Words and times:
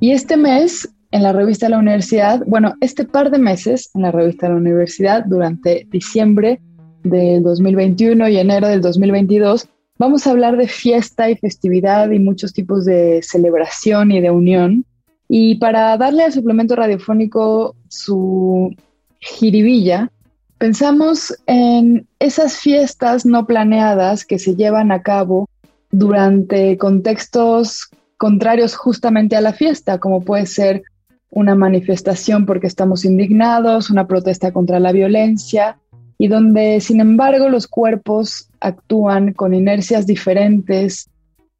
y 0.00 0.12
este 0.12 0.36
mes 0.36 0.88
en 1.12 1.22
la 1.22 1.32
revista 1.32 1.66
de 1.66 1.70
la 1.70 1.78
universidad, 1.78 2.42
bueno, 2.46 2.74
este 2.80 3.04
par 3.04 3.30
de 3.30 3.38
meses 3.38 3.90
en 3.94 4.02
la 4.02 4.10
revista 4.10 4.46
de 4.46 4.54
la 4.54 4.58
universidad, 4.58 5.24
durante 5.26 5.86
diciembre 5.90 6.60
del 7.04 7.42
2021 7.42 8.28
y 8.28 8.38
enero 8.38 8.68
del 8.68 8.80
2022, 8.80 9.68
vamos 9.98 10.26
a 10.26 10.30
hablar 10.30 10.56
de 10.56 10.68
fiesta 10.68 11.30
y 11.30 11.36
festividad 11.36 12.10
y 12.10 12.18
muchos 12.18 12.52
tipos 12.52 12.84
de 12.84 13.20
celebración 13.22 14.10
y 14.10 14.20
de 14.20 14.30
unión. 14.30 14.84
Y 15.28 15.56
para 15.56 15.96
darle 15.96 16.24
al 16.24 16.32
suplemento 16.32 16.74
radiofónico 16.74 17.76
su 17.88 18.74
jiribilla, 19.20 20.10
pensamos 20.58 21.36
en 21.46 22.06
esas 22.18 22.56
fiestas 22.56 23.26
no 23.26 23.46
planeadas 23.46 24.24
que 24.24 24.38
se 24.38 24.56
llevan 24.56 24.92
a 24.92 25.02
cabo 25.02 25.48
durante 25.90 26.78
contextos 26.78 27.90
contrarios 28.22 28.76
justamente 28.76 29.34
a 29.34 29.40
la 29.40 29.52
fiesta, 29.52 29.98
como 29.98 30.20
puede 30.20 30.46
ser 30.46 30.84
una 31.28 31.56
manifestación 31.56 32.46
porque 32.46 32.68
estamos 32.68 33.04
indignados, 33.04 33.90
una 33.90 34.06
protesta 34.06 34.52
contra 34.52 34.78
la 34.78 34.92
violencia, 34.92 35.80
y 36.18 36.28
donde 36.28 36.78
sin 36.80 37.00
embargo 37.00 37.48
los 37.48 37.66
cuerpos 37.66 38.48
actúan 38.60 39.32
con 39.32 39.54
inercias 39.54 40.06
diferentes, 40.06 41.10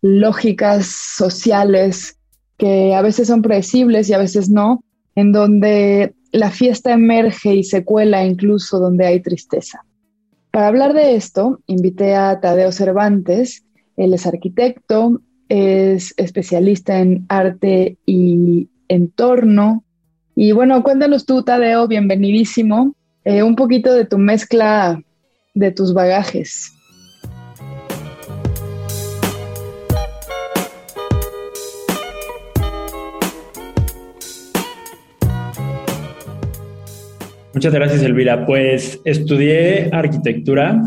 lógicas 0.02 0.86
sociales, 0.86 2.16
que 2.58 2.94
a 2.94 3.02
veces 3.02 3.26
son 3.26 3.42
predecibles 3.42 4.08
y 4.08 4.12
a 4.12 4.18
veces 4.18 4.48
no, 4.48 4.84
en 5.16 5.32
donde 5.32 6.14
la 6.30 6.52
fiesta 6.52 6.92
emerge 6.92 7.56
y 7.56 7.64
se 7.64 7.84
cuela 7.84 8.24
incluso 8.24 8.78
donde 8.78 9.04
hay 9.04 9.20
tristeza. 9.20 9.84
Para 10.52 10.68
hablar 10.68 10.92
de 10.92 11.16
esto, 11.16 11.58
invité 11.66 12.14
a 12.14 12.38
Tadeo 12.38 12.70
Cervantes, 12.70 13.64
él 13.96 14.14
es 14.14 14.28
arquitecto, 14.28 15.20
es 15.52 16.14
especialista 16.16 16.98
en 16.98 17.26
arte 17.28 17.98
y 18.06 18.70
entorno. 18.88 19.84
Y 20.34 20.52
bueno, 20.52 20.82
cuéntanos 20.82 21.26
tú, 21.26 21.42
Tadeo, 21.42 21.86
bienvenidísimo, 21.86 22.94
eh, 23.26 23.42
un 23.42 23.54
poquito 23.54 23.92
de 23.92 24.06
tu 24.06 24.16
mezcla 24.16 25.02
de 25.52 25.70
tus 25.70 25.92
bagajes. 25.92 26.72
Muchas 37.52 37.74
gracias, 37.74 38.02
Elvira. 38.02 38.46
Pues 38.46 39.02
estudié 39.04 39.90
arquitectura 39.92 40.80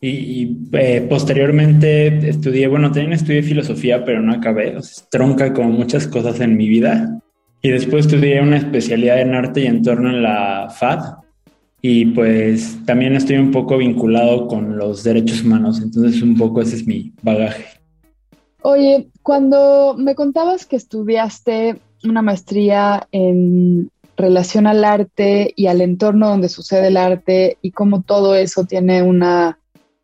y, 0.00 0.56
eh, 0.72 1.06
posteriormente 1.08 2.28
estudié, 2.28 2.68
bueno, 2.68 2.92
también 2.92 3.14
estudié 3.14 3.42
filosofía, 3.42 4.04
pero 4.04 4.22
no 4.22 4.32
acabé, 4.32 4.76
o 4.76 4.82
sea, 4.82 5.04
tronca 5.10 5.52
como 5.52 5.70
muchas 5.70 6.06
cosas 6.06 6.40
en 6.40 6.56
mi 6.56 6.68
vida. 6.68 7.20
Y 7.62 7.70
después 7.70 8.06
estudié 8.06 8.40
una 8.40 8.58
especialidad 8.58 9.20
en 9.20 9.34
arte 9.34 9.62
y 9.62 9.66
entorno 9.66 10.10
en 10.10 10.22
la 10.22 10.68
FAD. 10.70 11.16
Y 11.82 12.06
pues 12.06 12.78
también 12.86 13.14
estoy 13.14 13.36
un 13.36 13.50
poco 13.50 13.78
vinculado 13.78 14.46
con 14.46 14.78
los 14.78 15.02
derechos 15.04 15.42
humanos, 15.42 15.80
entonces 15.80 16.22
un 16.22 16.36
poco 16.36 16.60
ese 16.60 16.76
es 16.76 16.86
mi 16.86 17.12
bagaje. 17.22 17.66
Oye, 18.62 19.08
cuando 19.22 19.94
me 19.96 20.14
contabas 20.14 20.66
que 20.66 20.76
estudiaste 20.76 21.76
una 22.04 22.22
maestría 22.22 23.06
en 23.12 23.90
relación 24.16 24.66
al 24.66 24.84
arte 24.84 25.52
y 25.54 25.66
al 25.66 25.80
entorno 25.80 26.28
donde 26.28 26.48
sucede 26.48 26.88
el 26.88 26.96
arte 26.96 27.58
y 27.62 27.70
cómo 27.70 28.02
todo 28.02 28.34
eso 28.34 28.64
tiene 28.64 29.02
una 29.02 29.57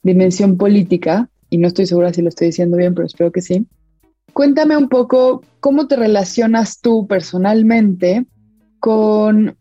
dimensión 0.04 0.56
política, 0.56 1.28
y 1.50 1.58
no 1.58 1.66
estoy 1.66 1.86
segura 1.86 2.12
si 2.12 2.22
lo 2.22 2.28
estoy 2.28 2.48
diciendo 2.48 2.76
bien, 2.76 2.94
pero 2.94 3.06
espero 3.06 3.32
que 3.32 3.40
sí. 3.40 3.66
Cuéntame 4.32 4.76
un 4.76 4.88
poco 4.88 5.42
cómo 5.60 5.88
te 5.88 5.96
relacionas 5.96 6.80
tú 6.80 7.06
personalmente 7.06 8.26
con 8.80 9.56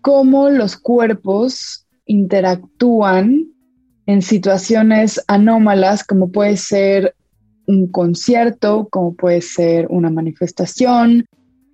cómo 0.00 0.50
los 0.50 0.76
cuerpos 0.76 1.86
interactúan 2.06 3.46
en 4.06 4.20
situaciones 4.20 5.22
anómalas, 5.28 6.04
como 6.04 6.30
puede 6.30 6.56
ser 6.56 7.14
un 7.66 7.86
concierto, 7.86 8.88
como 8.90 9.14
puede 9.14 9.40
ser 9.40 9.86
una 9.88 10.10
manifestación, 10.10 11.24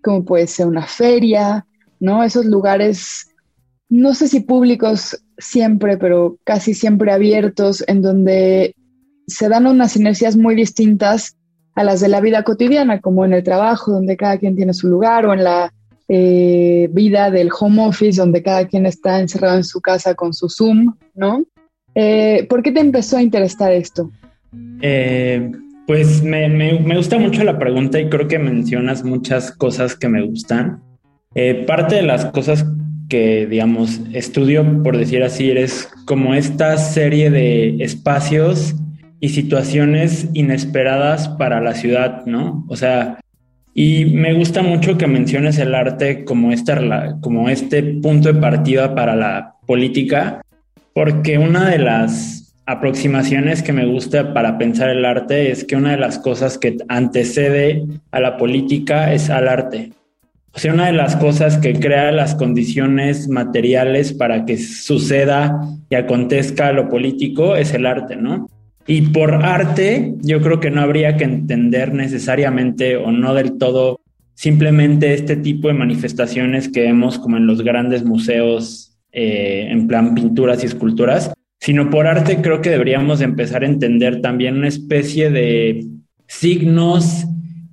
como 0.03 0.25
puede 0.25 0.47
ser 0.47 0.67
una 0.67 0.87
feria, 0.87 1.67
¿no? 1.99 2.23
Esos 2.23 2.47
lugares, 2.47 3.29
no 3.89 4.15
sé 4.15 4.29
si 4.29 4.41
públicos 4.41 5.21
siempre, 5.41 5.99
pero 5.99 6.37
casi 6.45 6.75
siempre 6.75 7.13
abiertos, 7.13 7.83
en 7.87 8.03
donde 8.03 8.75
se 9.27 9.49
dan 9.49 9.67
unas 9.67 9.97
inercias 9.97 10.37
muy 10.37 10.55
distintas 10.55 11.37
a 11.75 11.85
las 11.85 12.01
de 12.01 12.09
la 12.09 12.21
vida 12.21 12.43
cotidiana, 12.43 13.01
como 13.01 13.25
en 13.25 13.33
el 13.33 13.43
trabajo, 13.43 13.93
donde 13.93 14.17
cada 14.17 14.39
quien 14.39 14.57
tiene 14.57 14.75
su 14.75 14.89
lugar, 14.89 15.27
o 15.27 15.33
en 15.33 15.45
la 15.45 15.73
eh, 16.09 16.89
vida 16.93 17.31
del 17.31 17.51
home 17.59 17.87
office, 17.87 18.21
donde 18.21 18.43
cada 18.43 18.67
quien 18.67 18.87
está 18.87 19.21
encerrado 19.21 19.57
en 19.57 19.65
su 19.65 19.81
casa 19.81 20.15
con 20.15 20.35
su 20.35 20.49
Zoom, 20.49 20.95
¿no? 21.15 21.45
Eh, 21.95 22.47
¿Por 22.49 22.63
qué 22.63 22.73
te 22.73 22.81
empezó 22.81 23.17
a 23.17 23.23
interesar 23.23 23.73
esto? 23.73 24.11
Eh, 24.81 25.51
pues 25.87 26.23
me, 26.23 26.49
me, 26.49 26.97
gusta 26.97 27.19
mucho 27.19 27.45
la 27.45 27.59
pregunta 27.59 28.01
y 28.01 28.09
creo 28.09 28.29
que 28.29 28.39
mencionas 28.39 29.05
muchas 29.05 29.53
cosas 29.53 29.97
que 29.97 30.09
me 30.09 30.23
gustan. 30.23 30.83
parte 31.67 31.97
de 31.97 32.03
las 32.03 32.27
cosas 32.27 32.65
que, 33.11 33.47
digamos, 33.47 34.01
estudio, 34.15 34.83
por 34.83 34.97
decir 34.97 35.23
así, 35.23 35.51
eres 35.51 35.91
como 36.07 36.35
esta 36.35 36.79
serie 36.79 37.31
de 37.31 37.83
espacios 37.85 38.75
y 39.21 39.29
situaciones 39.29 40.29
inesperadas 40.33 41.29
para 41.29 41.61
la 41.61 41.75
ciudad, 41.75 42.25
¿no? 42.25 42.65
O 42.69 42.77
sea, 42.77 43.21
y 43.75 44.07
me 44.07 44.33
gusta 44.33 44.63
mucho 44.63 44.97
que 44.97 45.07
menciones 45.07 45.59
el 45.59 45.75
arte 45.75 46.25
como, 46.25 46.53
esta, 46.53 47.19
como 47.21 47.51
este 47.51 47.83
punto 47.83 48.33
de 48.33 48.41
partida 48.41 48.95
para 48.95 49.15
la 49.15 49.57
política, 49.67 50.41
porque 50.95 51.37
una 51.37 51.69
de 51.69 51.79
las 51.79 52.55
aproximaciones 52.67 53.63
que 53.63 53.73
me 53.73 53.87
gusta 53.87 54.33
para 54.33 54.57
pensar 54.57 54.91
el 54.91 55.05
arte 55.05 55.51
es 55.51 55.65
que 55.65 55.77
una 55.77 55.91
de 55.91 55.99
las 55.99 56.19
cosas 56.19 56.57
que 56.57 56.77
antecede 56.89 57.85
a 58.13 58.21
la 58.21 58.37
política 58.37 59.13
es 59.13 59.29
al 59.29 59.49
arte. 59.49 59.91
O 60.53 60.59
sea, 60.59 60.75
una 60.75 60.87
de 60.87 60.93
las 60.93 61.17
cosas 61.17 61.59
que 61.59 61.75
crea 61.75 62.11
las 62.11 62.35
condiciones 62.35 63.29
materiales 63.29 64.13
para 64.13 64.45
que 64.45 64.59
suceda 64.59 65.61
y 65.89 65.95
acontezca 65.95 66.73
lo 66.73 66.89
político 66.89 67.55
es 67.55 67.73
el 67.73 67.87
arte, 67.87 68.17
¿no? 68.17 68.49
Y 68.87 69.03
por 69.03 69.45
arte, 69.45 70.15
yo 70.23 70.41
creo 70.41 70.59
que 70.59 70.71
no 70.71 70.81
habría 70.81 71.17
que 71.17 71.25
entender 71.25 71.95
necesariamente 71.95 72.97
o 72.97 73.13
no 73.13 73.35
del 73.35 73.59
todo 73.59 74.01
simplemente 74.35 75.13
este 75.13 75.37
tipo 75.37 75.69
de 75.69 75.75
manifestaciones 75.75 76.69
que 76.69 76.81
vemos 76.81 77.19
como 77.19 77.37
en 77.37 77.47
los 77.47 77.63
grandes 77.63 78.05
museos, 78.05 78.99
eh, 79.13 79.69
en 79.71 79.87
plan 79.87 80.15
pinturas 80.15 80.63
y 80.63 80.67
esculturas, 80.67 81.33
sino 81.61 81.91
por 81.91 82.07
arte 82.07 82.41
creo 82.41 82.63
que 82.63 82.71
deberíamos 82.71 83.21
empezar 83.21 83.63
a 83.63 83.67
entender 83.67 84.23
también 84.23 84.57
una 84.57 84.69
especie 84.69 85.31
de 85.31 85.87
signos 86.27 87.27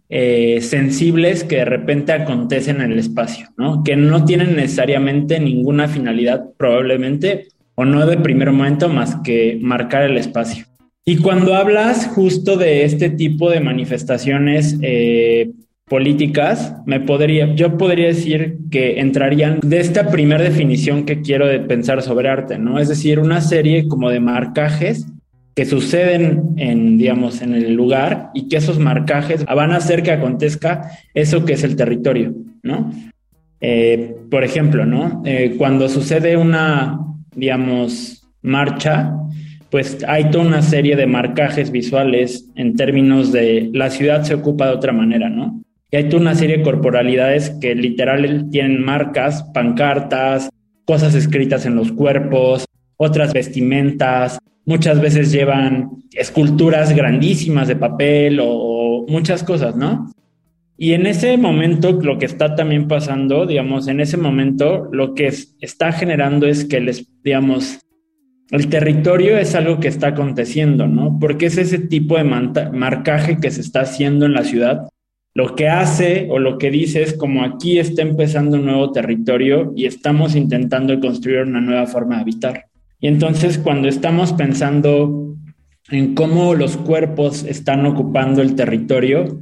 eh, 0.09 0.59
sensibles 0.61 1.43
que 1.43 1.57
de 1.57 1.65
repente 1.65 2.13
acontecen 2.13 2.81
en 2.81 2.91
el 2.91 2.99
espacio, 2.99 3.47
¿no? 3.57 3.83
Que 3.83 3.95
no 3.95 4.23
tienen 4.23 4.55
necesariamente 4.55 5.39
ninguna 5.39 5.87
finalidad, 5.87 6.45
probablemente, 6.57 7.47
o 7.75 7.83
no 7.83 8.05
de 8.05 8.17
primer 8.17 8.51
momento, 8.51 8.87
más 8.87 9.17
que 9.23 9.59
marcar 9.61 10.03
el 10.03 10.17
espacio. 10.17 10.65
Y 11.05 11.17
cuando 11.17 11.55
hablas 11.55 12.07
justo 12.07 12.57
de 12.57 12.83
este 12.85 13.09
tipo 13.09 13.49
de 13.49 13.59
manifestaciones 13.59 14.77
eh, 14.81 15.51
políticas, 15.85 16.75
me 16.85 16.99
podría, 16.99 17.53
yo 17.55 17.77
podría 17.77 18.07
decir 18.07 18.57
que 18.71 18.99
entrarían 18.99 19.59
de 19.61 19.79
esta 19.79 20.09
primera 20.09 20.43
definición 20.43 21.05
que 21.05 21.21
quiero 21.21 21.47
de 21.47 21.59
pensar 21.59 22.01
sobre 22.01 22.29
arte, 22.29 22.57
¿no? 22.57 22.79
Es 22.79 22.89
decir, 22.89 23.19
una 23.19 23.41
serie 23.41 23.87
como 23.87 24.09
de 24.09 24.19
marcajes 24.19 25.07
que 25.57 25.65
suceden 25.65 26.53
en, 26.57 26.99
digamos, 26.99 27.41
en 27.41 27.55
el 27.55 27.73
lugar 27.73 28.29
y 28.35 28.47
que 28.47 28.57
esos 28.57 28.77
marcajes 28.77 29.43
van 29.43 29.71
a 29.71 29.77
hacer 29.77 30.03
que 30.03 30.11
acontezca 30.11 30.91
eso 31.15 31.45
que 31.45 31.53
es 31.53 31.63
el 31.63 31.75
territorio, 31.75 32.35
¿no? 32.61 32.93
Eh, 33.59 34.17
por 34.29 34.43
ejemplo, 34.43 34.85
¿no? 34.85 35.23
Eh, 35.25 35.55
cuando 35.57 35.89
sucede 35.89 36.37
una, 36.37 36.99
digamos, 37.35 38.29
marcha, 38.43 39.15
pues 39.71 40.05
hay 40.07 40.29
toda 40.29 40.45
una 40.45 40.61
serie 40.61 40.95
de 40.95 41.07
marcajes 41.07 41.71
visuales 41.71 42.51
en 42.53 42.75
términos 42.75 43.31
de 43.31 43.71
la 43.73 43.89
ciudad 43.89 44.21
se 44.25 44.35
ocupa 44.35 44.67
de 44.67 44.75
otra 44.75 44.93
manera, 44.93 45.27
¿no? 45.27 45.63
Y 45.89 45.95
hay 45.95 46.03
toda 46.07 46.21
una 46.21 46.35
serie 46.35 46.57
de 46.57 46.63
corporalidades 46.63 47.49
que 47.59 47.73
literal 47.73 48.47
tienen 48.51 48.85
marcas, 48.85 49.41
pancartas, 49.55 50.51
cosas 50.85 51.15
escritas 51.15 51.65
en 51.65 51.75
los 51.75 51.91
cuerpos, 51.91 52.65
otras 52.95 53.33
vestimentas, 53.33 54.37
muchas 54.67 55.01
veces 55.01 55.31
llevan 55.31 56.03
esculturas 56.11 56.93
grandísimas 56.93 57.69
de 57.69 57.77
papel 57.77 58.39
o, 58.43 59.05
muchas 59.07 59.41
cosas, 59.41 59.75
¿no? 59.77 60.11
Y 60.77 60.91
en 60.91 61.07
ese 61.07 61.37
momento 61.37 61.93
lo 61.93 62.17
que 62.19 62.25
está 62.25 62.55
también 62.55 62.87
pasando, 62.89 63.45
digamos, 63.45 63.87
en 63.87 64.01
ese 64.01 64.17
momento 64.17 64.89
lo 64.91 65.15
que 65.15 65.31
está 65.61 65.93
generando 65.93 66.45
es 66.45 66.65
que 66.65 66.81
les, 66.81 67.07
digamos, 67.23 67.79
el 68.51 68.67
territorio 68.67 69.37
es 69.37 69.55
algo 69.55 69.79
que 69.79 69.87
está 69.87 70.07
aconteciendo, 70.07 70.87
¿no? 70.87 71.17
Porque 71.19 71.45
es 71.45 71.57
ese 71.57 71.79
tipo 71.79 72.17
de 72.17 72.25
marcaje 72.25 73.37
que 73.37 73.49
se 73.49 73.61
está 73.61 73.81
haciendo 73.81 74.25
en 74.25 74.33
la 74.33 74.43
ciudad. 74.43 74.89
Lo 75.33 75.55
que 75.55 75.69
hace 75.69 76.27
o 76.29 76.39
lo 76.39 76.57
que 76.57 76.69
dice 76.69 77.01
es 77.01 77.13
como 77.13 77.43
aquí 77.43 77.79
está 77.79 78.01
empezando 78.01 78.57
un 78.57 78.65
nuevo 78.65 78.91
territorio 78.91 79.71
y 79.75 79.85
estamos 79.85 80.35
intentando 80.35 80.99
construir 80.99 81.43
una 81.43 81.61
nueva 81.61 81.87
forma 81.87 82.15
de 82.15 82.21
habitar. 82.21 82.65
Y 82.99 83.07
entonces 83.07 83.57
cuando 83.57 83.87
estamos 83.87 84.33
pensando 84.33 85.35
en 85.89 86.15
cómo 86.15 86.55
los 86.55 86.77
cuerpos 86.77 87.43
están 87.43 87.85
ocupando 87.85 88.41
el 88.41 88.55
territorio 88.55 89.39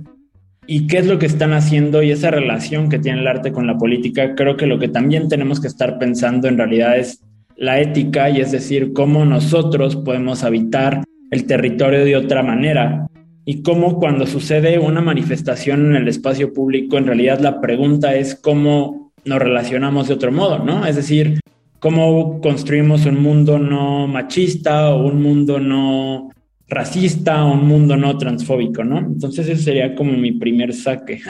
y 0.67 0.87
qué 0.87 0.97
es 0.97 1.07
lo 1.07 1.19
que 1.19 1.25
están 1.25 1.53
haciendo 1.53 2.03
y 2.03 2.11
esa 2.11 2.31
relación 2.31 2.89
que 2.89 2.99
tiene 2.99 3.21
el 3.21 3.27
arte 3.27 3.51
con 3.51 3.65
la 3.65 3.77
política, 3.77 4.35
creo 4.35 4.57
que 4.57 4.67
lo 4.67 4.77
que 4.77 4.89
también 4.89 5.29
tenemos 5.29 5.59
que 5.59 5.67
estar 5.67 5.97
pensando 5.97 6.47
en 6.47 6.57
realidad 6.57 6.97
es 6.97 7.23
la 7.55 7.79
ética 7.79 8.29
y 8.29 8.41
es 8.41 8.51
decir, 8.51 8.91
cómo 8.93 9.25
nosotros 9.25 9.95
podemos 9.95 10.43
habitar 10.43 11.03
el 11.31 11.45
territorio 11.45 12.03
de 12.03 12.17
otra 12.17 12.43
manera 12.43 13.07
y 13.45 13.61
cómo 13.61 13.99
cuando 13.99 14.27
sucede 14.27 14.79
una 14.79 15.01
manifestación 15.01 15.85
en 15.85 15.95
el 15.95 16.07
espacio 16.07 16.51
público, 16.51 16.97
en 16.97 17.05
realidad 17.05 17.39
la 17.39 17.61
pregunta 17.61 18.15
es 18.15 18.35
cómo 18.35 19.13
nos 19.23 19.39
relacionamos 19.39 20.07
de 20.07 20.15
otro 20.15 20.31
modo, 20.31 20.59
¿no? 20.59 20.85
Es 20.85 20.95
decir, 20.95 21.39
cómo 21.85 22.41
construimos 22.41 23.05
un 23.05 23.21
mundo 23.21 23.59
no 23.59 24.07
machista 24.07 24.89
o 24.89 25.05
un 25.05 25.21
mundo 25.21 25.59
no 25.59 26.31
racista 26.67 27.45
o 27.45 27.53
un 27.53 27.67
mundo 27.67 27.95
no 27.95 28.17
transfóbico, 28.17 28.83
¿no? 28.83 28.97
Entonces 28.97 29.47
ese 29.47 29.61
sería 29.61 29.93
como 29.93 30.13
mi 30.13 30.31
primer 30.31 30.73
saque. 30.73 31.21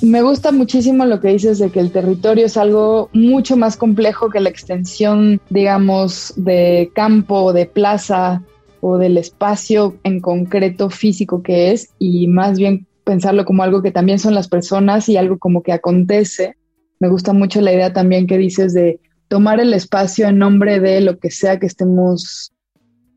Me 0.00 0.22
gusta 0.22 0.52
muchísimo 0.52 1.04
lo 1.04 1.20
que 1.20 1.28
dices 1.28 1.58
de 1.58 1.68
que 1.68 1.80
el 1.80 1.92
territorio 1.92 2.46
es 2.46 2.56
algo 2.56 3.10
mucho 3.12 3.58
más 3.58 3.76
complejo 3.76 4.30
que 4.30 4.40
la 4.40 4.48
extensión, 4.48 5.38
digamos, 5.50 6.32
de 6.38 6.90
campo, 6.94 7.52
de 7.52 7.66
plaza, 7.66 8.42
o 8.80 8.98
del 8.98 9.16
espacio 9.18 9.96
en 10.04 10.20
concreto 10.20 10.90
físico 10.90 11.42
que 11.42 11.72
es 11.72 11.90
y 11.98 12.26
más 12.26 12.58
bien 12.58 12.86
pensarlo 13.04 13.44
como 13.44 13.62
algo 13.62 13.82
que 13.82 13.90
también 13.90 14.18
son 14.18 14.34
las 14.34 14.48
personas 14.48 15.08
y 15.08 15.16
algo 15.16 15.38
como 15.38 15.62
que 15.62 15.72
acontece. 15.72 16.54
Me 16.98 17.08
gusta 17.08 17.32
mucho 17.32 17.60
la 17.60 17.72
idea 17.72 17.92
también 17.92 18.26
que 18.26 18.38
dices 18.38 18.72
de 18.72 19.00
tomar 19.28 19.60
el 19.60 19.74
espacio 19.74 20.28
en 20.28 20.38
nombre 20.38 20.80
de 20.80 21.00
lo 21.00 21.18
que 21.18 21.30
sea 21.30 21.58
que 21.58 21.66
estemos 21.66 22.52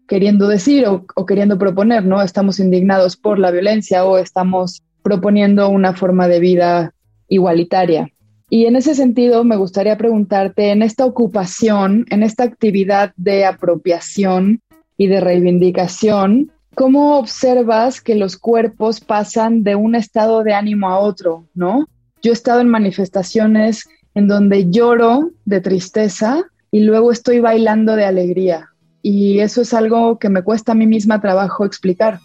queriendo 0.08 0.48
decir 0.48 0.86
o, 0.88 1.26
queriendo 1.26 1.58
proponer, 1.58 2.06
¿no? 2.06 2.22
Estamos 2.22 2.60
indignados 2.60 3.18
por 3.18 3.40
la 3.40 3.52
violencia 3.52 4.06
o 4.06 4.18
estamos 4.18 4.84
proponiendo 5.02 5.70
una 5.70 5.94
forma 5.94 6.28
de 6.28 6.40
vida 6.40 6.94
igualitaria. 7.28 8.10
Y 8.50 8.66
en 8.66 8.76
ese 8.76 8.94
sentido, 8.94 9.44
me 9.44 9.56
gustaría 9.56 9.98
preguntarte, 9.98 10.70
en 10.70 10.84
esta 10.84 11.06
ocupación, 11.06 12.06
en 12.12 12.22
esta 12.22 12.44
actividad 12.44 13.14
de 13.16 13.46
apropiación, 13.46 14.62
y 14.98 15.08
de 15.08 15.20
reivindicación, 15.20 16.52
¿cómo 16.76 17.18
observas 17.18 18.02
que 18.02 18.16
los 18.16 18.38
cuerpos 18.38 19.00
pasan 19.00 19.64
de 19.64 19.76
un 19.76 19.96
estado 19.96 20.44
de 20.44 20.54
ánimo 20.54 20.90
a 20.90 21.00
otro, 21.00 21.46
no? 21.54 21.88
Yo 22.22 22.32
he 22.32 22.34
estado 22.34 22.62
en 22.62 22.70
manifestaciones 22.70 23.88
en 24.16 24.28
donde 24.28 24.70
lloro 24.70 25.32
de 25.46 25.62
tristeza 25.62 26.44
y 26.72 26.82
luego 26.82 27.12
estoy 27.12 27.40
bailando 27.40 27.96
de 27.96 28.06
alegría. 28.06 28.70
Y 29.02 29.40
eso 29.40 29.62
es 29.62 29.74
algo 29.74 30.18
que 30.18 30.30
me 30.30 30.44
cuesta 30.44 30.72
a 30.72 30.76
mí 30.76 30.88
misma 30.88 31.20
trabajo 31.20 31.66
explicar. 31.66 32.20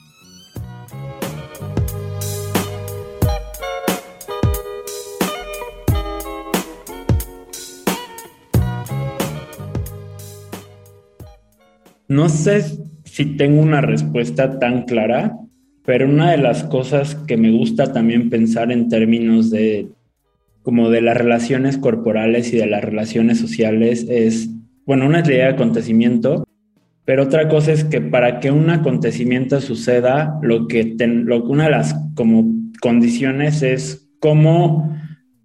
No 12.09 12.31
sé 12.31 12.63
si 13.05 13.37
tengo 13.37 13.61
una 13.61 13.83
respuesta 13.83 14.59
tan 14.59 14.83
clara, 14.85 15.37
pero 15.85 16.09
una 16.09 16.31
de 16.31 16.39
las 16.39 16.65
cosas 16.65 17.15
que 17.15 17.37
me 17.37 17.51
gusta 17.51 17.93
también 17.93 18.31
pensar 18.31 18.73
en 18.73 18.89
términos 18.89 19.51
de 19.51 19.89
como 20.63 20.91
de 20.91 21.01
las 21.01 21.17
relaciones 21.17 21.79
corporales 21.79 22.53
y 22.53 22.59
de 22.59 22.67
las 22.67 22.85
relaciones 22.85 23.39
sociales 23.39 24.07
es, 24.09 24.51
bueno, 24.85 25.07
una 25.07 25.21
es 25.21 25.29
la 25.29 25.35
idea 25.35 25.45
de 25.47 25.53
acontecimiento, 25.55 26.45
pero 27.05 27.23
otra 27.23 27.49
cosa 27.49 27.73
es 27.73 27.85
que 27.85 28.03
para 28.03 28.39
que 28.39 28.51
un 28.51 28.69
acontecimiento 28.69 29.61
suceda, 29.63 30.39
lo 30.43 30.67
que, 30.69 30.95
lo, 30.99 31.43
una 31.45 31.65
de 31.65 31.71
las 31.71 31.95
como 32.15 32.53
condiciones 32.83 33.63
es 33.63 34.11
cómo 34.21 34.95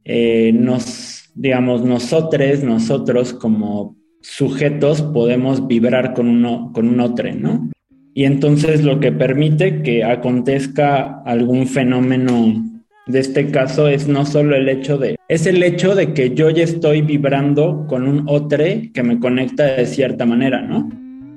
eh, 0.03 0.51
nos, 0.53 1.29
digamos, 1.35 1.85
nosotros, 1.85 2.63
nosotros 2.63 3.33
como 3.33 3.95
sujetos 4.23 5.01
podemos 5.01 5.67
vibrar 5.67 6.13
con, 6.13 6.27
uno, 6.27 6.71
con 6.73 6.87
un 6.87 6.99
otro, 6.99 7.33
¿no? 7.35 7.69
Y 8.15 8.25
entonces 8.25 8.83
lo 8.83 8.99
que 8.99 9.11
permite 9.11 9.81
que 9.81 10.03
acontezca 10.03 11.21
algún 11.25 11.67
fenómeno 11.67 12.63
de 13.05 13.19
este 13.19 13.47
caso 13.47 13.87
es 13.87 14.07
no 14.07 14.25
solo 14.25 14.55
el 14.55 14.69
hecho 14.69 14.97
de, 14.97 15.17
es 15.27 15.45
el 15.45 15.61
hecho 15.61 15.93
de 15.93 16.13
que 16.13 16.33
yo 16.33 16.49
ya 16.49 16.63
estoy 16.63 17.01
vibrando 17.01 17.85
con 17.87 18.07
un 18.07 18.23
otro 18.27 18.63
que 18.93 19.03
me 19.03 19.19
conecta 19.19 19.65
de 19.75 19.85
cierta 19.85 20.25
manera, 20.25 20.61
¿no? 20.61 20.89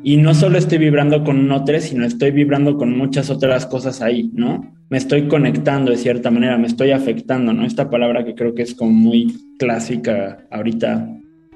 Y 0.05 0.19
no 0.19 0.35
solo 0.35 0.59
estoy 0.59 0.79
vibrando 0.79 1.25
con 1.25 1.39
un 1.39 1.51
otro, 1.51 1.81
sino 1.81 2.07
estoy 2.07 2.31
vibrando 2.31 2.77
con 2.77 2.97
muchas 2.97 3.31
otras 3.31 3.67
cosas 3.67 4.03
ahí, 4.03 4.31
¿no? 4.35 4.73
Me 4.89 4.99
estoy 4.99 5.27
conectando 5.27 5.91
de 5.91 5.97
cierta 5.97 6.31
manera, 6.31 6.57
me 6.59 6.69
estoy 6.69 6.93
afectando, 6.93 7.53
¿no? 7.53 7.67
Esta 7.67 7.91
palabra 7.91 8.25
que 8.25 8.37
creo 8.37 8.55
que 8.55 8.63
es 8.63 8.75
como 8.75 8.93
muy 8.93 9.35
clásica 9.59 10.47
ahorita 10.51 11.09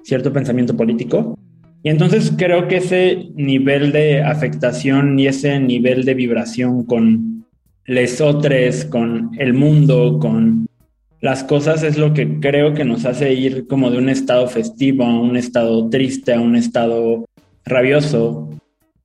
cierto 0.03 0.33
pensamiento 0.33 0.77
político. 0.77 1.39
Y 1.83 1.89
entonces 1.89 2.33
creo 2.37 2.69
que 2.69 2.77
ese 2.77 3.31
nivel 3.35 3.93
de 3.93 4.23
afectación 4.23 5.19
y 5.19 5.27
ese 5.27 5.59
nivel 5.61 6.05
de 6.05 6.15
vibración 6.15 6.85
con 6.85 7.47
lesotres, 7.87 8.85
con 8.85 9.31
el 9.39 9.55
mundo, 9.55 10.19
con 10.21 10.67
las 11.21 11.45
cosas 11.45 11.83
es 11.83 11.99
lo 11.99 12.15
que 12.15 12.41
creo 12.41 12.75
que 12.75 12.85
nos 12.85 13.05
hace 13.05 13.33
ir 13.35 13.67
como 13.67 13.91
de 13.91 13.99
un 13.99 14.09
estado 14.09 14.47
festivo 14.49 15.05
a 15.05 15.21
un 15.21 15.37
estado 15.37 15.89
triste, 15.89 16.35
a 16.35 16.41
un 16.41 16.57
estado 16.57 17.27
rabioso. 17.65 18.51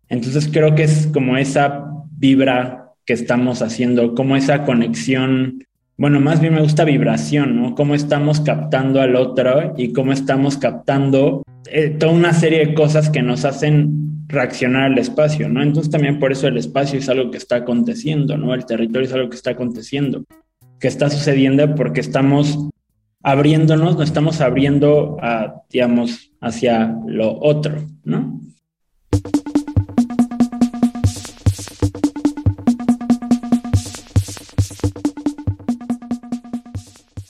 Entonces 0.09 0.49
creo 0.51 0.75
que 0.75 0.83
es 0.83 1.07
como 1.07 1.37
esa 1.37 1.85
vibra 2.17 2.93
que 3.05 3.13
estamos 3.13 3.61
haciendo, 3.61 4.15
como 4.15 4.35
esa 4.35 4.63
conexión 4.63 5.63
bueno, 5.97 6.19
más 6.19 6.41
bien 6.41 6.53
me 6.53 6.61
gusta 6.61 6.83
vibración, 6.83 7.55
¿no? 7.55 7.75
Cómo 7.75 7.95
estamos 7.95 8.41
captando 8.41 9.01
al 9.01 9.15
otro 9.15 9.73
y 9.77 9.93
cómo 9.93 10.11
estamos 10.11 10.57
captando 10.57 11.43
eh, 11.67 11.89
toda 11.89 12.11
una 12.11 12.33
serie 12.33 12.65
de 12.65 12.73
cosas 12.73 13.09
que 13.09 13.21
nos 13.21 13.45
hacen 13.45 14.27
reaccionar 14.27 14.91
al 14.91 14.97
espacio, 14.97 15.47
¿no? 15.47 15.63
Entonces 15.63 15.91
también 15.91 16.19
por 16.19 16.31
eso 16.31 16.47
el 16.47 16.57
espacio 16.57 16.99
es 16.99 17.07
algo 17.07 17.31
que 17.31 17.37
está 17.37 17.57
aconteciendo, 17.57 18.37
¿no? 18.37 18.53
El 18.53 18.65
territorio 18.65 19.07
es 19.07 19.13
algo 19.13 19.29
que 19.29 19.37
está 19.37 19.51
aconteciendo, 19.51 20.25
que 20.79 20.87
está 20.87 21.09
sucediendo 21.09 21.75
porque 21.75 22.01
estamos 22.01 22.69
abriéndonos, 23.23 23.95
nos 23.97 24.07
estamos 24.07 24.41
abriendo 24.41 25.17
digamos, 25.69 26.31
hacia 26.41 26.95
lo 27.07 27.39
otro, 27.39 27.83
¿no? 28.03 28.39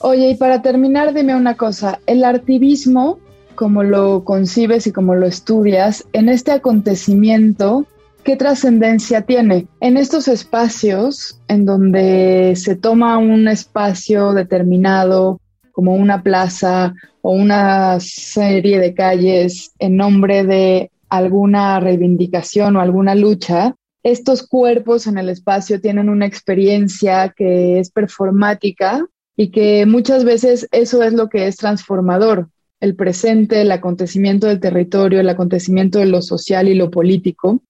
Oye, 0.08 0.30
y 0.30 0.34
para 0.36 0.62
terminar, 0.62 1.12
dime 1.14 1.34
una 1.34 1.56
cosa, 1.56 1.98
el 2.06 2.22
artivismo, 2.22 3.18
como 3.56 3.82
lo 3.82 4.22
concibes 4.22 4.86
y 4.86 4.92
como 4.92 5.16
lo 5.16 5.26
estudias, 5.26 6.06
en 6.12 6.28
este 6.28 6.52
acontecimiento, 6.52 7.86
¿qué 8.22 8.36
trascendencia 8.36 9.22
tiene? 9.22 9.66
En 9.80 9.96
estos 9.96 10.28
espacios 10.28 11.40
en 11.48 11.64
donde 11.64 12.52
se 12.54 12.76
toma 12.76 13.18
un 13.18 13.48
espacio 13.48 14.32
determinado, 14.32 15.40
como 15.72 15.96
una 15.96 16.22
plaza 16.22 16.94
o 17.20 17.32
una 17.32 17.98
serie 17.98 18.78
de 18.78 18.94
calles 18.94 19.72
en 19.80 19.96
nombre 19.96 20.44
de 20.44 20.92
alguna 21.08 21.80
reivindicación 21.80 22.76
o 22.76 22.80
alguna 22.80 23.16
lucha, 23.16 23.74
estos 24.04 24.46
cuerpos 24.46 25.08
en 25.08 25.18
el 25.18 25.30
espacio 25.30 25.80
tienen 25.80 26.08
una 26.08 26.26
experiencia 26.26 27.34
que 27.36 27.80
es 27.80 27.90
performática 27.90 29.04
y 29.36 29.50
que 29.50 29.86
muchas 29.86 30.24
veces 30.24 30.66
eso 30.72 31.02
es 31.02 31.12
lo 31.12 31.28
que 31.28 31.46
es 31.46 31.56
transformador. 31.56 32.48
el 32.78 32.94
presente, 32.94 33.62
el 33.62 33.72
acontecimiento 33.72 34.46
del 34.46 34.60
territorio, 34.60 35.18
el 35.18 35.28
acontecimiento 35.30 35.98
de 35.98 36.06
lo 36.06 36.20
social 36.20 36.68
y 36.68 36.74
lo 36.74 36.90
político, 36.90 37.62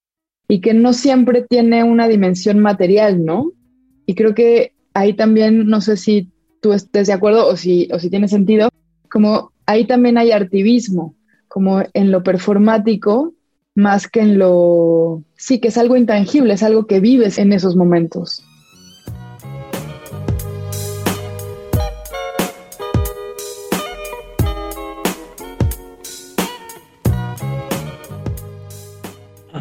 y 0.49 0.61
que 0.61 0.75
no 0.75 0.93
siempre 0.93 1.47
tiene 1.49 1.85
una 1.85 2.09
dimensión 2.09 2.59
material, 2.59 3.25
¿no? 3.25 3.53
Y 4.05 4.15
creo 4.17 4.35
que 4.35 4.73
ahí 4.95 5.15
también, 5.15 5.69
no 5.69 5.81
sé 5.81 5.97
si 5.97 6.31
tú 6.61 6.73
estés 6.73 7.07
de 7.07 7.13
acuerdo 7.13 7.47
o 7.47 7.57
si, 7.57 7.89
o 7.93 8.01
si 8.01 8.11
tiene 8.11 8.27
sentido, 8.27 8.69
como 9.09 9.53
ahí 9.65 9.87
también 9.87 10.19
hay 10.19 10.33
artivismo, 10.33 11.15
como 11.47 11.83
en 11.95 12.11
lo 12.11 12.25
performático, 12.25 13.33
más 13.77 14.09
que 14.09 14.21
en 14.21 14.39
lo, 14.39 15.23
sí, 15.37 15.61
que 15.61 15.69
es 15.69 15.79
algo 15.79 15.97
intangible, 15.97 16.55
es 16.55 16.63
algo 16.63 16.87
que 16.87 16.99
vives 16.99 17.39
en 17.39 17.53
esos 17.53 17.77
momentos. 17.77 18.43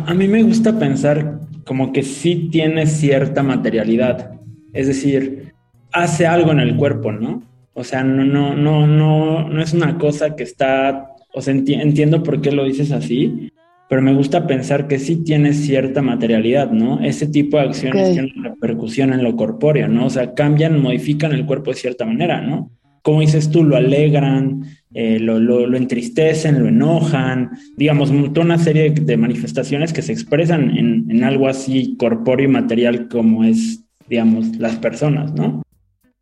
A 0.05 0.13
mí 0.13 0.27
me 0.27 0.43
gusta 0.43 0.77
pensar 0.77 1.39
como 1.65 1.91
que 1.91 2.03
sí 2.03 2.49
tiene 2.51 2.85
cierta 2.85 3.41
materialidad, 3.41 4.39
es 4.71 4.85
decir, 4.87 5.53
hace 5.91 6.27
algo 6.27 6.51
en 6.51 6.59
el 6.59 6.75
cuerpo, 6.75 7.11
¿no? 7.11 7.41
O 7.73 7.83
sea, 7.83 8.03
no, 8.03 8.23
no, 8.23 8.55
no, 8.55 8.85
no, 8.85 9.49
no 9.49 9.61
es 9.61 9.73
una 9.73 9.97
cosa 9.97 10.35
que 10.35 10.43
está, 10.43 11.07
o 11.33 11.41
sea, 11.41 11.53
entiendo 11.53 12.21
por 12.21 12.39
qué 12.41 12.51
lo 12.51 12.65
dices 12.65 12.91
así, 12.91 13.49
pero 13.89 14.01
me 14.01 14.13
gusta 14.13 14.45
pensar 14.45 14.87
que 14.87 14.99
sí 14.99 15.23
tiene 15.23 15.53
cierta 15.53 16.03
materialidad, 16.03 16.71
¿no? 16.71 16.99
Ese 17.01 17.27
tipo 17.27 17.57
de 17.57 17.63
acciones 17.63 18.13
tienen 18.13 18.43
repercusión 18.43 19.11
en 19.11 19.23
lo 19.23 19.35
corpóreo, 19.35 19.87
¿no? 19.87 20.05
O 20.05 20.09
sea, 20.09 20.33
cambian, 20.33 20.81
modifican 20.81 21.33
el 21.33 21.45
cuerpo 21.45 21.71
de 21.71 21.77
cierta 21.77 22.05
manera, 22.05 22.41
¿no? 22.41 22.71
Como 23.01 23.21
dices 23.21 23.49
tú, 23.49 23.63
lo 23.63 23.75
alegran, 23.75 24.65
eh, 24.97 25.19
lo, 25.19 25.39
lo, 25.39 25.75
entristecen, 25.75 26.61
lo 26.61 26.69
enojan, 26.69 27.51
digamos, 27.75 28.13
toda 28.33 28.45
una 28.45 28.57
serie 28.57 28.91
de 28.91 29.17
manifestaciones 29.17 29.91
que 29.91 30.01
se 30.01 30.13
expresan 30.13 30.69
en, 30.77 31.11
en, 31.11 31.23
algo 31.25 31.49
así 31.49 31.97
corpóreo 31.97 32.47
y 32.47 32.51
material 32.51 33.09
como 33.09 33.43
es, 33.43 33.83
digamos, 34.07 34.55
las 34.55 34.77
personas, 34.77 35.33
¿no? 35.33 35.61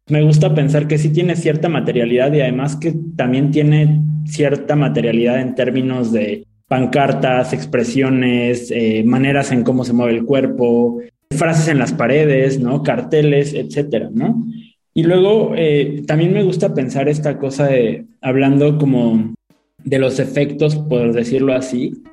Me 0.09 0.23
gusta 0.23 0.55
pensar 0.55 0.87
que 0.87 0.97
sí 0.97 1.09
tiene 1.09 1.35
cierta 1.35 1.69
materialidad 1.69 2.33
y 2.33 2.41
además 2.41 2.75
que 2.75 2.95
también 3.15 3.51
tiene 3.51 4.01
cierta 4.25 4.75
materialidad 4.75 5.39
en 5.39 5.53
términos 5.53 6.11
de 6.11 6.47
pancartas, 6.67 7.53
expresiones, 7.53 8.71
eh, 8.71 9.03
maneras 9.05 9.51
en 9.51 9.63
cómo 9.63 9.85
se 9.85 9.93
mueve 9.93 10.13
el 10.13 10.25
cuerpo, 10.25 10.99
frases 11.29 11.67
en 11.67 11.77
las 11.77 11.93
paredes, 11.93 12.59
¿no? 12.59 12.81
Carteles, 12.81 13.53
etcétera, 13.53 14.09
¿no? 14.11 14.43
Y 14.93 15.03
luego 15.03 15.53
eh, 15.55 16.03
también 16.05 16.33
me 16.33 16.43
gusta 16.43 16.73
pensar 16.73 17.09
esta 17.09 17.39
cosa 17.39 17.67
de, 17.67 18.05
hablando 18.21 18.77
como 18.77 19.33
de 19.83 19.99
los 19.99 20.19
efectos, 20.19 20.75
por 20.75 21.13
decirlo 21.13 21.53
así, 21.53 22.03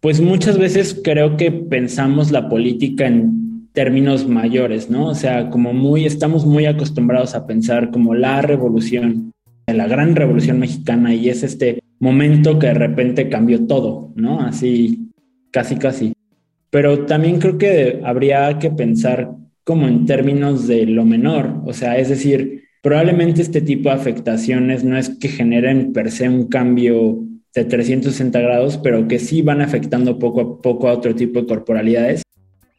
pues 0.00 0.20
muchas 0.20 0.58
veces 0.58 1.00
creo 1.04 1.36
que 1.36 1.52
pensamos 1.52 2.30
la 2.30 2.48
política 2.48 3.06
en 3.06 3.68
términos 3.72 4.26
mayores, 4.26 4.90
¿no? 4.90 5.06
O 5.08 5.14
sea, 5.14 5.50
como 5.50 5.72
muy, 5.72 6.04
estamos 6.04 6.44
muy 6.44 6.66
acostumbrados 6.66 7.34
a 7.34 7.46
pensar 7.46 7.90
como 7.90 8.14
la 8.14 8.42
revolución, 8.42 9.32
la 9.66 9.86
gran 9.86 10.16
revolución 10.16 10.58
mexicana 10.58 11.14
y 11.14 11.28
es 11.28 11.42
este 11.42 11.80
momento 12.00 12.58
que 12.58 12.66
de 12.68 12.74
repente 12.74 13.28
cambió 13.28 13.66
todo, 13.66 14.10
¿no? 14.16 14.40
Así, 14.40 15.10
casi, 15.50 15.76
casi. 15.76 16.12
Pero 16.70 17.06
también 17.06 17.38
creo 17.38 17.58
que 17.58 18.00
habría 18.04 18.58
que 18.58 18.70
pensar 18.70 19.30
como 19.64 19.88
en 19.88 20.06
términos 20.06 20.66
de 20.66 20.86
lo 20.86 21.04
menor, 21.04 21.62
o 21.66 21.72
sea, 21.72 21.98
es 21.98 22.08
decir, 22.08 22.64
probablemente 22.82 23.42
este 23.42 23.60
tipo 23.60 23.88
de 23.88 23.94
afectaciones 23.94 24.84
no 24.84 24.98
es 24.98 25.10
que 25.10 25.28
generen 25.28 25.92
per 25.92 26.10
se 26.10 26.28
un 26.28 26.48
cambio 26.48 27.18
de 27.54 27.64
360 27.64 28.40
grados, 28.40 28.78
pero 28.78 29.06
que 29.08 29.18
sí 29.18 29.42
van 29.42 29.60
afectando 29.60 30.18
poco 30.18 30.40
a 30.40 30.62
poco 30.62 30.88
a 30.88 30.92
otro 30.92 31.14
tipo 31.14 31.40
de 31.40 31.46
corporalidades. 31.46 32.22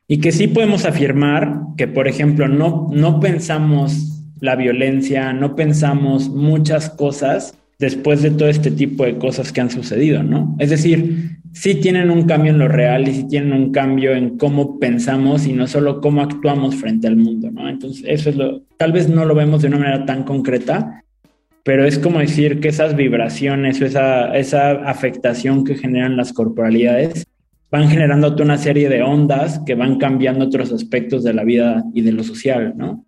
Y 0.08 0.20
que 0.20 0.32
sí 0.32 0.48
podemos 0.48 0.86
afirmar 0.86 1.62
que, 1.78 1.88
por 1.88 2.08
ejemplo, 2.08 2.48
no, 2.48 2.90
no 2.92 3.20
pensamos 3.20 4.26
la 4.40 4.56
violencia, 4.56 5.32
no 5.32 5.56
pensamos 5.56 6.30
muchas 6.30 6.90
cosas 6.90 7.56
después 7.84 8.22
de 8.22 8.32
todo 8.32 8.48
este 8.48 8.72
tipo 8.72 9.04
de 9.04 9.18
cosas 9.18 9.52
que 9.52 9.60
han 9.60 9.70
sucedido, 9.70 10.24
¿no? 10.24 10.56
Es 10.58 10.70
decir, 10.70 11.38
sí 11.52 11.76
tienen 11.76 12.10
un 12.10 12.24
cambio 12.24 12.54
en 12.54 12.60
lo 12.60 12.70
real 12.70 13.10
y 13.10 13.14
sí 13.14 13.28
tienen 13.28 13.52
un 13.52 13.72
cambio 13.74 14.14
en 14.16 14.38
cómo 14.38 14.80
pensamos 14.80 15.46
y 15.46 15.52
no 15.52 15.68
solo 15.68 16.00
cómo 16.00 16.22
actuamos 16.22 16.76
frente 16.76 17.08
al 17.08 17.18
mundo, 17.18 17.52
¿no? 17.52 17.68
Entonces, 17.68 18.06
eso 18.08 18.30
es 18.30 18.38
lo, 18.38 18.62
tal 18.78 18.94
vez 18.94 19.10
no 19.10 19.26
lo 19.26 19.36
vemos 19.36 19.62
de 19.62 19.68
una 19.68 19.80
manera 19.80 20.06
tan 20.06 20.24
concreta, 20.24 21.04
pero 21.64 21.86
es 21.86 22.00
como 22.00 22.20
decir 22.20 22.62
que 22.62 22.70
esas 22.70 22.96
vibraciones 22.96 23.82
o 23.82 23.86
esa, 23.86 24.34
esa 24.38 24.72
afectación 24.90 25.66
que 25.66 25.76
generan 25.76 26.16
las 26.16 26.32
corporalidades 26.32 27.28
van 27.70 27.90
generando 27.90 28.32
toda 28.32 28.46
una 28.46 28.58
serie 28.58 28.88
de 28.88 29.02
ondas 29.02 29.60
que 29.66 29.76
van 29.76 29.98
cambiando 29.98 30.46
otros 30.46 30.72
aspectos 30.72 31.24
de 31.24 31.34
la 31.34 31.44
vida 31.44 31.84
y 31.94 32.02
de 32.02 32.14
lo 32.14 32.24
social, 32.24 32.76
¿no? 32.78 33.06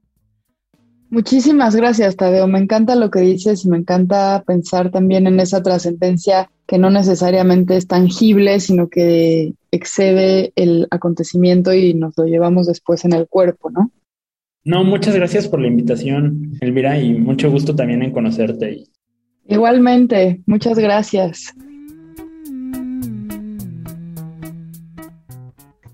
Muchísimas 1.16 1.78
gracias, 1.78 2.18
Tadeo. 2.18 2.46
Me 2.46 2.60
encanta 2.60 2.94
lo 2.94 3.10
que 3.10 3.22
dices 3.22 3.64
y 3.64 3.70
me 3.70 3.78
encanta 3.78 4.44
pensar 4.46 4.92
también 4.92 5.28
en 5.28 5.40
esa 5.40 5.64
trascendencia 5.64 6.52
que 6.68 6.78
no 6.78 6.90
necesariamente 6.90 7.78
es 7.78 7.88
tangible, 7.88 8.60
sino 8.60 8.90
que 8.90 9.54
excede 9.72 10.52
el 10.58 10.88
acontecimiento 10.92 11.74
y 11.74 11.94
nos 11.94 12.18
lo 12.18 12.26
llevamos 12.26 12.68
después 12.68 13.06
en 13.06 13.14
el 13.14 13.30
cuerpo, 13.30 13.70
¿no? 13.70 13.92
No, 14.66 14.84
muchas 14.84 15.16
gracias 15.16 15.48
por 15.48 15.62
la 15.62 15.70
invitación, 15.70 16.58
Elvira, 16.60 17.00
y 17.00 17.14
mucho 17.14 17.50
gusto 17.50 17.74
también 17.74 18.04
en 18.04 18.12
conocerte. 18.12 18.84
Igualmente, 19.48 20.42
muchas 20.46 20.78
gracias. 20.78 21.54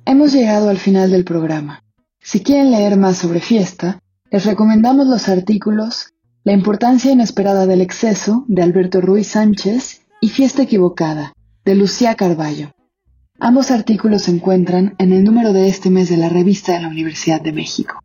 Hemos 0.04 0.34
llegado 0.34 0.72
al 0.72 0.80
final 0.80 1.12
del 1.12 1.26
programa. 1.26 1.84
Si 2.20 2.42
quieren 2.42 2.72
leer 2.72 2.98
más 2.98 3.18
sobre 3.18 3.40
fiesta, 3.40 4.02
les 4.32 4.46
recomendamos 4.46 5.06
los 5.08 5.28
artículos 5.28 6.14
La 6.46 6.54
importancia 6.54 7.12
inesperada 7.12 7.66
del 7.68 7.82
exceso 7.82 8.46
de 8.48 8.64
Alberto 8.64 9.02
Ruiz 9.02 9.28
Sánchez 9.28 10.04
y 10.22 10.30
Fiesta 10.30 10.64
equivocada 10.64 11.34
de 11.66 11.76
Lucía 11.76 12.16
Carballo. 12.16 12.72
Ambos 13.40 13.70
artículos 13.72 14.22
se 14.24 14.32
encuentran 14.32 14.96
en 14.98 15.14
el 15.14 15.26
número 15.26 15.52
de 15.52 15.68
este 15.68 15.90
mes 15.90 16.08
de 16.10 16.16
la 16.18 16.30
revista 16.30 16.72
de 16.74 16.80
la 16.80 16.88
Universidad 16.88 17.42
de 17.42 17.52
México. 17.52 18.00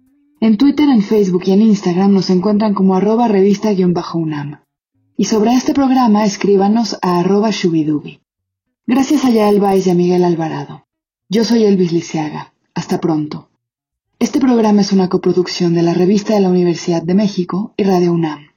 En 0.41 0.57
Twitter, 0.57 0.89
en 0.89 1.03
Facebook 1.03 1.43
y 1.47 1.51
en 1.51 1.63
Instagram 1.63 2.13
nos 2.13 2.31
encuentran 2.31 2.73
como 2.73 2.95
arroba 2.95 3.27
revista-unam. 3.27 4.61
Y 5.17 5.25
sobre 5.25 5.53
este 5.55 5.75
programa 5.75 6.25
escríbanos 6.25 6.97
a 7.03 7.19
arroba 7.19 7.51
shubidubi. 7.51 8.21
Gracias 8.87 9.25
a 9.25 9.31
Yael 9.31 9.59
Baez 9.59 9.89
y 9.89 9.91
a 9.91 9.95
Miguel 9.95 10.23
Alvarado. 10.23 10.87
Yo 11.29 11.45
soy 11.45 11.65
Elvis 11.65 11.91
Liceaga. 11.91 12.55
Hasta 12.73 13.01
pronto. 13.01 13.51
Este 14.21 14.39
programa 14.39 14.83
es 14.83 14.93
una 14.93 15.09
coproducción 15.09 15.75
de 15.75 15.83
la 15.83 15.93
Revista 15.93 16.35
de 16.35 16.41
la 16.41 16.51
Universidad 16.51 17.03
de 17.03 17.15
México 17.15 17.75
y 17.77 17.83
Radio 17.83 18.13
UNAM. 18.13 18.48